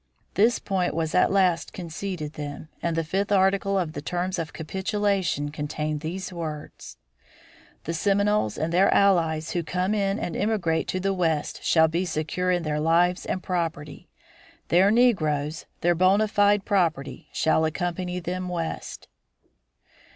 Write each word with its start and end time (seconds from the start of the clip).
This 0.33 0.57
point 0.57 0.95
was 0.95 1.13
at 1.13 1.29
last 1.31 1.73
conceded 1.73 2.33
them, 2.33 2.69
and 2.81 2.95
the 2.97 3.03
fifth 3.03 3.31
article 3.31 3.77
of 3.77 3.93
the 3.93 4.01
terms 4.01 4.39
of 4.39 4.51
capitulation 4.51 5.51
contained 5.51 5.99
these 5.99 6.33
words: 6.33 6.97
"The 7.83 7.93
Seminoles 7.93 8.57
and 8.57 8.73
their 8.73 8.91
allies 8.91 9.51
who 9.51 9.61
come 9.61 9.93
in 9.93 10.17
and 10.17 10.35
emigrate 10.35 10.87
to 10.87 10.99
the 10.99 11.13
west 11.13 11.63
shall 11.63 11.87
be 11.87 12.03
secure 12.05 12.49
in 12.49 12.63
their 12.63 12.79
lives 12.79 13.27
and 13.27 13.43
property; 13.43 14.09
their 14.69 14.89
negroes, 14.89 15.67
their 15.81 15.93
bona 15.93 16.27
fide 16.27 16.65
property, 16.65 17.27
shall 17.31 17.63
accompany 17.63 18.19
them 18.19 18.49
west." 18.49 19.07